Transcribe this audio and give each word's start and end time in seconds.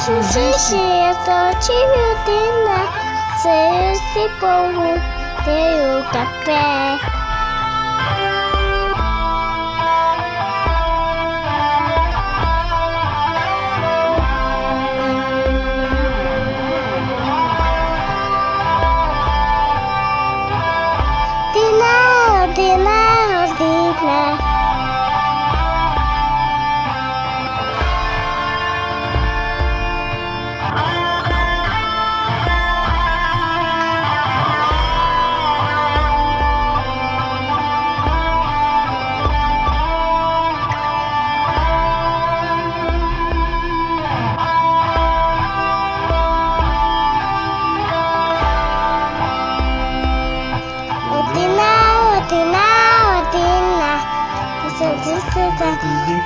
xixi, 0.00 0.76
eu 0.76 1.14
só 1.26 1.52
tive 1.60 2.00
o 2.00 2.24
dina. 2.24 2.80
Sei 3.42 3.92
esse 3.92 4.28
povo, 4.40 4.98
tem 5.44 5.98
o 5.98 6.04
café. 6.10 7.09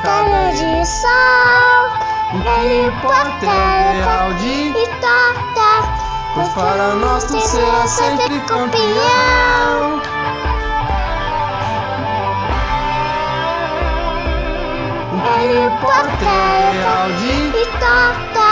Cara 0.04 0.52
de 0.52 0.86
sol. 0.86 1.90
Ele 2.60 2.86
importa 2.88 3.46
real 3.46 4.34
de 4.34 4.74
torta. 5.00 5.70
Pois 6.34 6.48
para 6.50 6.94
nós 6.94 7.24
tu 7.24 7.40
será 7.40 7.86
sempre 7.86 8.38
campeão. 8.40 10.02
Ele 15.40 15.66
importa 15.66 16.32
real 16.72 17.08
de 17.18 17.66
torta. 17.80 18.46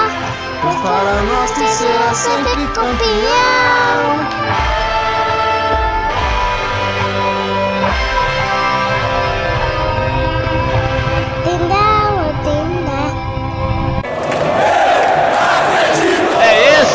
Pois 0.62 0.77
para 0.77 1.20
nós 1.22 1.50
tu 1.50 1.66
será 1.69 2.14
sempre 2.14 2.66
campeão. 2.69 4.81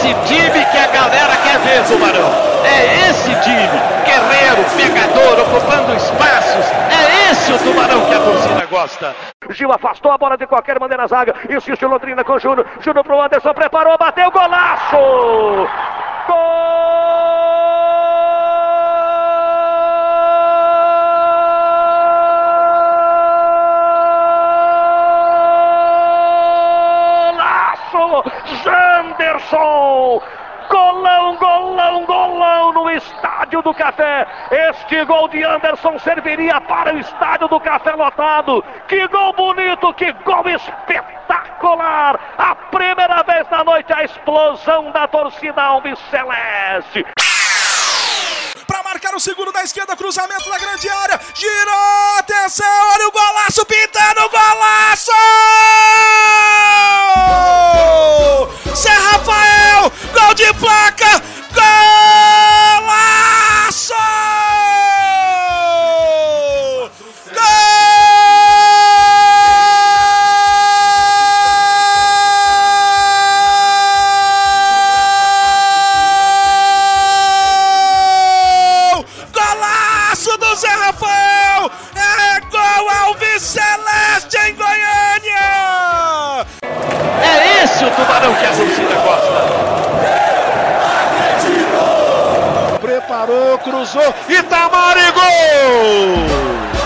Esse 0.08 0.14
time 0.34 0.66
que 0.66 0.78
a 0.78 0.88
galera 0.88 1.36
quer 1.38 1.60
ver, 1.60 1.84
Tubarão. 1.86 2.32
É 2.64 3.10
esse 3.10 3.30
time, 3.42 3.78
guerreiro, 4.06 4.64
pegador, 4.76 5.40
ocupando 5.42 5.96
espaços. 5.96 6.66
É 6.90 7.32
esse 7.32 7.52
o 7.52 7.58
Tubarão 7.60 8.06
que 8.06 8.16
a 8.16 8.20
torcida 8.20 8.66
gosta. 8.68 9.16
Gil 9.50 9.72
afastou 9.72 10.12
a 10.12 10.18
bola 10.18 10.38
de 10.38 10.48
qualquer 10.48 10.80
maneira 10.80 11.04
na 11.04 11.08
zaga. 11.08 11.36
Insiste 11.50 11.86
o 11.86 11.90
Londrina 11.90 12.24
com 12.24 12.40
Júnior. 12.40 12.66
Júnior 12.80 13.04
pro 13.04 13.22
Anderson, 13.22 13.54
preparou, 13.54 13.98
bateu, 13.98 14.32
golaço! 14.32 14.96
Golaço! 16.28 17.08
Janderson! 29.38 30.22
Golão, 30.70 31.38
golão, 31.38 32.06
golão 32.06 32.74
no 32.74 32.90
Estádio 32.90 33.62
do 33.62 33.74
Café. 33.74 34.28
Este 34.52 35.06
gol 35.06 35.30
de 35.30 35.42
Anderson 35.42 35.98
serviria 36.00 36.60
para 36.60 36.94
o 36.94 37.00
Estádio 37.00 37.48
do 37.48 37.58
Café 37.60 37.94
lotado. 37.94 38.62
Que 38.86 39.08
gol 39.08 39.32
bonito, 39.32 39.94
que 39.94 40.12
gol 40.12 40.50
espetacular. 40.50 42.20
A 42.38 42.54
primeira 42.56 43.24
vez 43.24 43.50
na 43.50 43.64
noite 43.64 43.94
a 43.94 44.04
explosão 44.04 44.92
da 44.92 45.08
torcida 45.08 45.62
Alves 45.62 45.98
Celeste. 46.12 47.06
Para 48.68 48.84
marcar 48.84 49.16
o 49.16 49.20
segundo 49.20 49.54
da 49.54 49.64
esquerda, 49.64 49.96
cruzamento 49.96 50.50
na 50.50 50.60
grande 50.60 50.90
área. 50.90 51.20
Girou, 51.34 52.20
atenção, 52.20 52.68
olha 52.94 53.08
o 53.08 53.12
golaço 53.12 53.66
pintando, 53.66 53.87
Rafael! 81.08 81.72
É 81.96 82.40
gol 82.52 82.90
Alves 82.90 83.42
Celeste 83.42 84.38
em 84.38 84.56
Goiânia! 84.56 86.46
É 87.24 87.64
esse 87.64 87.84
o 87.84 87.92
Tubarão 87.92 88.34
que 88.36 88.46
a 88.46 88.50
torcida 88.50 88.96
gosta. 88.96 89.48
Preparou, 92.80 93.58
cruzou, 93.60 94.14
Itamar 94.30 94.98
e 94.98 95.12
gol! 95.12 95.24
Gol! 96.28 96.77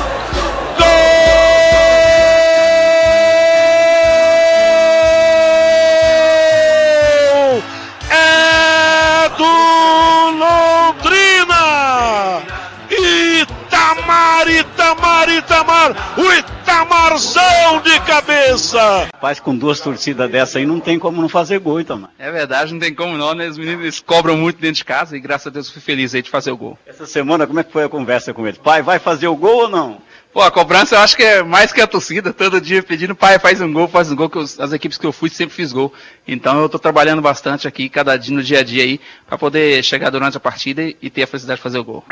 Itamar, 15.52 15.92
Itamar! 15.92 16.20
O 16.20 16.34
Itamarzão 16.34 17.82
de 17.84 18.00
cabeça! 18.02 19.10
Faz 19.20 19.40
com 19.40 19.56
duas 19.56 19.80
torcidas 19.80 20.30
dessa 20.32 20.60
aí, 20.60 20.66
não 20.66 20.80
tem 20.80 20.98
como 20.98 21.22
não 21.22 21.28
fazer 21.30 21.60
gol, 21.60 21.80
então. 21.80 22.08
É 22.18 22.32
verdade, 22.32 22.72
não 22.74 22.80
tem 22.80 22.94
como 22.94 23.18
não, 23.18 23.34
né? 23.34 23.48
Os 23.48 23.58
meninos 23.58 23.82
eles 23.82 24.00
cobram 24.00 24.38
muito 24.38 24.60
dentro 24.60 24.78
de 24.78 24.86
casa 24.86 25.16
e 25.16 25.20
graças 25.20 25.48
a 25.48 25.50
Deus 25.50 25.68
eu 25.68 25.74
fui 25.74 25.82
feliz 25.82 26.16
aí 26.16 26.22
de 26.22 26.30
fazer 26.30 26.52
o 26.52 26.58
gol. 26.58 26.80
Essa 26.88 27.06
semana, 27.06 27.46
como 27.46 27.60
é 27.60 27.64
que 27.64 27.72
foi 27.72 27.84
a 27.84 27.90
conversa 27.90 28.34
com 28.34 28.48
ele? 28.48 28.58
Pai, 28.64 28.82
vai 28.82 28.98
fazer 29.00 29.28
o 29.28 29.36
gol 29.36 29.64
ou 29.64 29.70
não? 29.70 30.02
Pô, 30.34 30.42
a 30.42 30.50
cobrança 30.50 30.96
eu 30.96 31.00
acho 31.00 31.18
que 31.18 31.24
é 31.24 31.44
mais 31.44 31.74
que 31.74 31.82
a 31.82 31.88
torcida, 31.88 32.32
todo 32.32 32.62
dia 32.62 32.82
pedindo, 32.82 33.14
pai, 33.14 33.38
faz 33.38 33.60
um 33.60 33.72
gol, 33.72 33.90
faz 33.90 34.10
um 34.10 34.16
gol, 34.16 34.30
que 34.30 34.38
os- 34.38 34.58
as 34.62 34.72
equipes 34.72 34.98
que 34.98 35.06
eu 35.06 35.12
fui 35.12 35.30
sempre 35.30 35.54
fiz 35.54 35.74
gol. 35.74 35.94
Então 36.26 36.62
eu 36.62 36.70
tô 36.70 36.80
trabalhando 36.80 37.22
bastante 37.22 37.68
aqui, 37.68 37.90
cada 37.90 38.16
dia 38.16 38.34
no 38.34 38.42
dia 38.42 38.60
a 38.60 38.64
dia 38.64 38.84
aí, 38.84 39.02
pra 39.28 39.38
poder 39.38 39.84
chegar 39.84 40.10
durante 40.10 40.38
a 40.38 40.40
partida 40.40 40.82
e, 40.82 40.96
e 41.02 41.10
ter 41.10 41.24
a 41.24 41.28
felicidade 41.28 41.58
de 41.58 41.64
fazer 41.64 41.80
o 41.80 41.84
gol. 41.84 42.06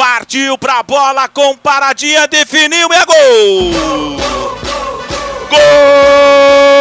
Partiu 0.00 0.56
pra 0.56 0.82
bola 0.82 1.28
com 1.28 1.54
paradinha, 1.58 2.26
definiu, 2.26 2.88
é 2.90 3.04
gol! 3.04 4.16
Gol! 5.50 6.79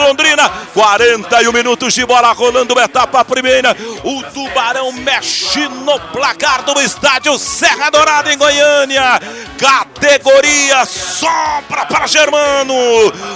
Londrina! 0.00 0.50
41 0.74 1.52
minutos 1.52 1.94
de 1.94 2.04
bola 2.04 2.32
rolando, 2.32 2.78
etapa 2.80 3.24
primeira. 3.24 3.76
O 4.02 4.22
Tubarão 4.24 4.92
mexe 4.92 5.68
no 5.68 5.98
placar 6.12 6.62
do 6.62 6.80
estádio 6.80 7.38
Serra 7.38 7.90
Dourada 7.90 8.32
em 8.32 8.38
Goiânia. 8.38 9.20
Categoria 9.58 10.84
sobra 10.84 11.86
para 11.86 12.06
Germano. 12.06 12.74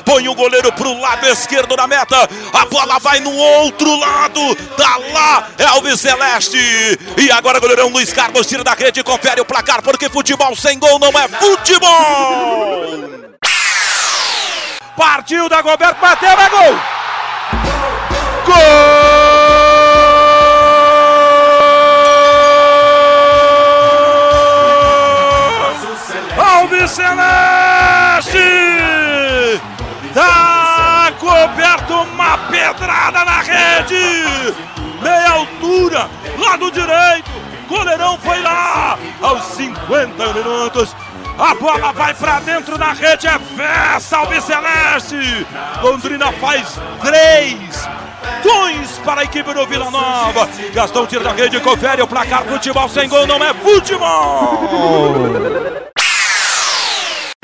Põe 0.04 0.28
o 0.28 0.34
goleiro 0.34 0.72
pro 0.72 0.98
lado 0.98 1.26
esquerdo 1.26 1.76
da 1.76 1.86
meta. 1.86 2.28
A 2.52 2.66
bola 2.66 2.98
vai 2.98 3.20
no 3.20 3.34
outro 3.34 3.94
lado. 3.96 4.54
Tá 4.76 4.96
lá, 5.12 5.48
Elvis 5.58 6.00
Celeste. 6.00 6.58
E 7.16 7.30
agora 7.30 7.60
goleirão 7.60 7.88
Luiz 7.88 8.12
Carlos 8.12 8.46
tira 8.46 8.64
da 8.64 8.74
rede 8.74 9.00
e 9.00 9.04
confere 9.04 9.40
o 9.40 9.44
placar, 9.44 9.82
porque 9.82 10.08
futebol 10.08 10.56
sem 10.56 10.78
gol 10.78 10.98
não 10.98 11.10
é 11.18 11.28
futebol. 11.28 13.23
Partiu 14.96 15.48
da 15.48 15.60
Goberto, 15.60 16.00
bateu, 16.00 16.30
é 16.30 16.48
gol! 16.48 16.78
Gol! 18.46 18.54
Alves 26.38 26.90
Celeste! 26.92 28.38
Tá 30.14 31.12
coberto 31.18 31.94
uma 31.94 32.38
pedra 32.38 32.64
pedrada 32.74 33.24
na 33.24 33.40
rede! 33.40 34.54
Meia 35.02 35.30
altura, 35.30 36.08
lado 36.38 36.70
direito, 36.70 37.30
goleirão 37.68 38.16
foi 38.18 38.40
lá 38.42 38.96
aos 39.20 39.42
50 39.42 40.32
minutos. 40.34 40.94
A 41.38 41.54
bola 41.56 41.92
vai 41.92 42.14
pra 42.14 42.38
dentro 42.40 42.78
da 42.78 42.92
rede, 42.92 43.26
é 43.26 43.38
festa, 43.38 44.18
Alves 44.18 44.44
Celeste. 44.44 45.46
Londrina 45.82 46.30
faz 46.32 46.78
três. 47.02 47.88
Dois 48.42 48.98
para 49.04 49.22
a 49.22 49.24
equipe 49.24 49.52
do 49.52 49.66
Vila 49.66 49.90
Nova. 49.90 50.48
Gastão 50.72 51.06
tira 51.06 51.24
da 51.24 51.32
rede, 51.32 51.58
confere 51.60 52.02
o 52.02 52.06
placar. 52.06 52.44
Futebol 52.44 52.88
sem 52.88 53.08
gol 53.08 53.26
não 53.26 53.42
é 53.42 53.52
futebol. 53.52 54.60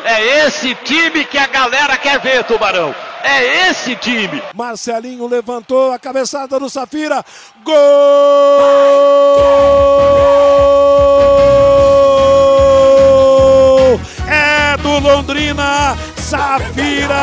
É 0.05 0.47
esse 0.47 0.75
time 0.77 1.25
que 1.25 1.39
a 1.39 1.47
galera 1.47 1.97
quer 1.97 2.21
ver, 2.21 2.45
Tubarão. 2.45 2.95
É 3.23 3.69
esse 3.69 3.97
time. 3.97 4.43
Marcelinho 4.55 5.27
levantou 5.27 5.93
a 5.93 5.99
cabeçada 5.99 6.59
do 6.59 6.71
Safira. 6.71 7.25
Gol! 7.65 9.50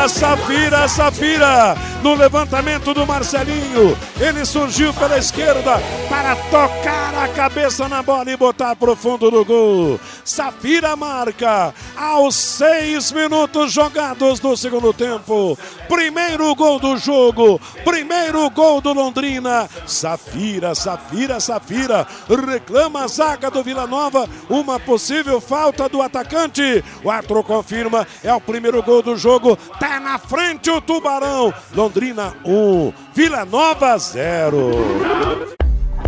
Safira, 0.08 0.88
Safira. 0.88 1.76
No 2.02 2.14
levantamento 2.14 2.94
do 2.94 3.06
Marcelinho. 3.06 3.96
Ele 4.20 4.44
surgiu 4.44 4.94
pela 4.94 5.18
esquerda 5.18 5.80
para 6.08 6.34
tocar 6.36 7.24
a 7.24 7.28
cabeça 7.28 7.88
na 7.88 8.02
bola 8.02 8.30
e 8.30 8.36
botar 8.36 8.74
pro 8.76 8.96
fundo 8.96 9.30
do 9.30 9.44
gol. 9.44 10.00
Safira 10.24 10.94
marca 10.96 11.74
aos 11.96 12.34
seis 12.36 13.10
minutos 13.12 13.72
jogados 13.72 14.38
do 14.40 14.56
segundo 14.56 14.92
tempo. 14.92 15.58
Primeiro 15.88 16.54
gol 16.54 16.78
do 16.78 16.96
jogo. 16.96 17.60
Primeiro 17.84 18.48
gol 18.50 18.80
do 18.80 18.92
Londrina. 18.92 19.68
Safira, 19.86 20.74
Safira, 20.74 21.40
Safira. 21.40 22.06
Reclama 22.28 23.04
a 23.04 23.08
zaga 23.08 23.50
do 23.50 23.62
Vila 23.62 23.86
Nova. 23.86 24.28
Uma 24.48 24.78
possível 24.78 25.40
falta 25.40 25.88
do 25.88 26.00
atacante. 26.00 26.84
O 27.02 27.10
Arthur 27.10 27.42
confirma. 27.42 28.06
É 28.22 28.32
o 28.32 28.40
primeiro 28.40 28.82
gol 28.82 29.02
do 29.02 29.16
jogo. 29.16 29.56
Tá 29.80 29.97
na 30.00 30.18
frente 30.18 30.70
o 30.70 30.80
Tubarão. 30.80 31.52
Londrina 31.74 32.34
1, 32.44 32.52
um, 32.52 32.92
Vila 33.14 33.44
Nova 33.44 33.98
0. 33.98 34.58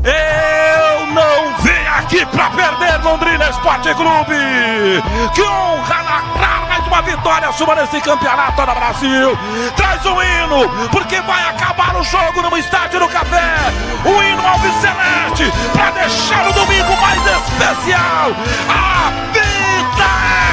Eu 0.02 1.06
não 1.06 1.56
vim 1.58 1.86
aqui 1.98 2.24
pra 2.26 2.50
perder 2.50 3.02
Londrina 3.04 3.50
Esporte 3.50 3.92
Clube. 3.94 5.02
Que 5.34 5.42
honra 5.42 6.02
narrar 6.02 6.68
mais 6.68 6.86
uma 6.86 7.02
vitória 7.02 7.52
sua 7.52 7.74
nesse 7.74 8.00
campeonato 8.00 8.60
no 8.64 8.74
Brasil. 8.74 9.38
Traz 9.76 10.06
um 10.06 10.22
hino, 10.22 10.88
porque 10.90 11.20
vai 11.20 11.48
acabar 11.48 11.96
o 11.96 12.02
jogo 12.02 12.42
no 12.42 12.56
estádio 12.56 13.00
do 13.00 13.08
Café. 13.08 13.56
O 14.04 14.22
hino 14.22 14.46
Alves 14.46 14.74
Celeste, 14.80 15.52
pra 15.72 15.90
deixar 15.90 16.48
o 16.48 16.52
domingo 16.52 16.96
mais 17.00 17.20
especial. 17.20 18.30
A 18.68 19.49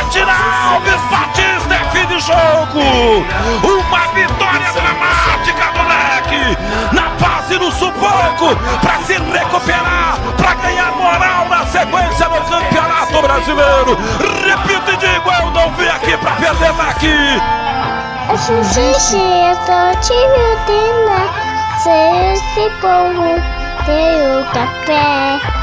Edna 0.08 0.32
Alves 0.72 1.02
Batista 1.12 1.76
é 1.76 2.06
de 2.06 2.20
jogo. 2.22 3.26
Uma 3.62 4.08
vitória 4.14 4.72
dramática 4.72 5.66
do 5.74 5.84
leque. 5.86 6.58
Na 6.94 7.10
base 7.20 7.58
do 7.58 7.70
sufoco, 7.72 8.56
pra 8.80 9.00
se 9.00 9.18
recuperar, 9.18 10.18
para 10.38 10.54
ganhar 10.54 10.92
moral 10.94 11.50
na 11.50 11.66
sequência 11.66 12.30
do 12.30 12.42
Campeonato 12.50 13.22
Brasileiro. 13.22 13.98
Repito 14.46 14.92
e 14.94 14.98
digo, 14.98 15.30
eu 15.30 15.52
não 15.52 15.72
vim 15.74 15.90
aqui 15.90 16.16
para 16.16 16.32
perder 16.32 16.74
aqui. 16.90 17.42
Xixi, 18.38 19.18
eu 19.18 19.56
sou 19.66 19.92
time 20.02 20.56
Se 21.84 21.90
esse 22.34 22.70
povo 22.80 23.42
tem 23.86 24.40
o 24.40 24.46
café. 24.54 25.58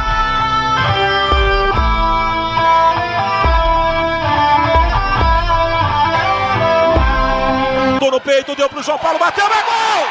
No 8.14 8.20
peito, 8.20 8.54
deu 8.54 8.68
pro 8.68 8.80
João 8.80 8.96
Paulo, 8.98 9.18
bateu, 9.18 9.44
é 9.44 9.48
gol! 9.48 10.06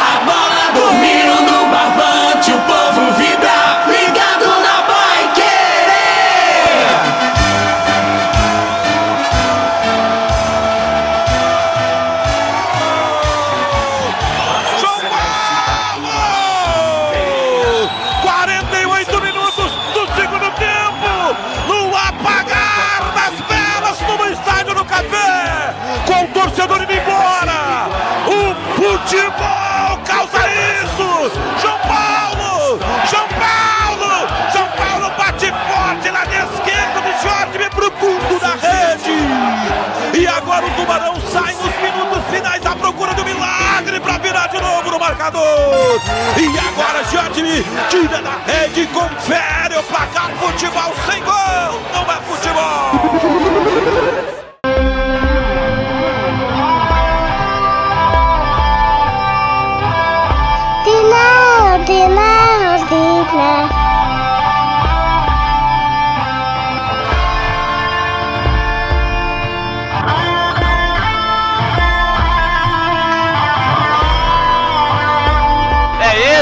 A 0.00 0.20
bola 0.24 0.72
dormindo 0.72 1.42
no 1.42 1.66
barbante, 1.66 2.52
o 2.52 2.60
povo 2.60 3.09
E 46.36 46.58
agora 46.58 47.04
Jorge 47.04 47.64
tira 47.88 48.20
da 48.22 48.38
rede, 48.46 48.86
confere 48.88 49.76
o 49.78 49.82
placar. 49.84 50.30
Futebol 50.40 50.92
sem 51.06 51.22
gol, 51.22 51.80
não 51.92 52.02
é 52.10 52.16
futebol. 52.26 54.19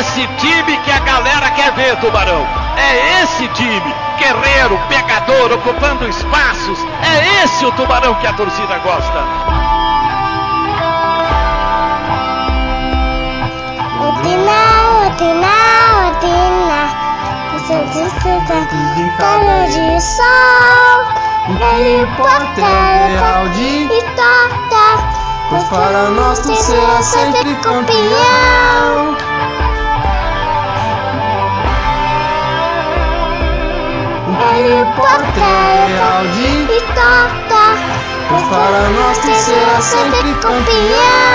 Esse 0.09 0.27
time 0.38 0.79
que 0.79 0.91
a 0.91 1.00
galera 1.00 1.50
quer 1.50 1.73
ver, 1.73 1.97
Tubarão. 1.97 2.47
É 2.77 3.23
esse 3.23 3.47
time. 3.49 3.95
Guerreiro, 4.19 4.79
pegador, 4.88 5.53
ocupando 5.53 6.09
espaços. 6.09 6.79
É 7.03 7.45
esse 7.45 7.67
o 7.67 7.73
Tubarão 7.73 8.15
que 8.15 8.27
a 8.27 8.33
torcida 8.33 8.79
gosta. 8.79 9.19
Dina, 14.23 15.11
Dina. 15.19 16.88
Você 17.53 17.85
disse 17.93 18.15
que 18.21 19.17
calor 19.19 19.67
de 19.67 20.00
sol. 20.00 20.99
Ele 21.77 22.03
importa 22.03 22.61
real 22.61 23.49
de 23.50 23.85
e 23.85 24.03
torta. 24.17 25.19
Pois 25.50 25.65
para 25.65 26.11
nós 26.11 26.38
tu 26.41 26.55
será 26.57 27.03
sempre 27.03 27.55
campeão. 27.57 29.08
Real 35.38 36.26
de 36.33 36.47
e 36.47 36.81
torta. 36.95 37.62
Pois 38.28 38.43
para 38.49 38.88
nós 38.88 39.19
tu 39.19 39.35
será 39.35 39.81
sempre 39.81 40.35
campeão. 40.40 41.27